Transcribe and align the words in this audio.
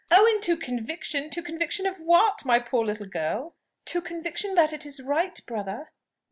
"Owing 0.09 0.41
to 0.41 0.57
conviction? 0.57 1.29
To 1.29 1.43
conviction 1.43 1.85
of 1.85 1.99
what, 1.99 2.43
my 2.43 2.57
poor 2.57 2.83
little 2.83 3.05
girl?" 3.05 3.53
"To 3.85 4.01
conviction 4.01 4.55
that 4.55 4.73
it 4.73 4.83
is 4.83 4.99
right, 4.99 5.39
brother." 5.45 5.89